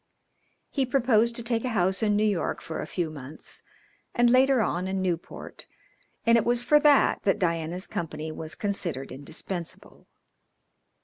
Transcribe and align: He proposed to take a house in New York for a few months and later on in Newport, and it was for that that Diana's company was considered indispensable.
He 0.71 0.83
proposed 0.87 1.35
to 1.35 1.43
take 1.43 1.63
a 1.63 1.69
house 1.77 2.01
in 2.01 2.15
New 2.15 2.23
York 2.25 2.59
for 2.59 2.81
a 2.81 2.87
few 2.87 3.11
months 3.11 3.61
and 4.15 4.31
later 4.31 4.59
on 4.59 4.87
in 4.87 4.99
Newport, 4.99 5.67
and 6.25 6.39
it 6.39 6.43
was 6.43 6.63
for 6.63 6.79
that 6.79 7.21
that 7.21 7.37
Diana's 7.37 7.85
company 7.85 8.31
was 8.31 8.55
considered 8.55 9.11
indispensable. 9.11 10.07